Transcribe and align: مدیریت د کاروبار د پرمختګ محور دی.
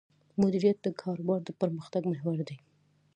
مدیریت 0.41 0.77
د 0.81 0.87
کاروبار 1.01 1.39
د 1.45 1.49
پرمختګ 1.61 2.01
محور 2.11 2.39
دی. 2.47 2.57